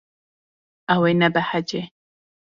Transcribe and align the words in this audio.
Ew 0.93 1.01
ê 1.09 1.11
nebehece. 1.19 1.81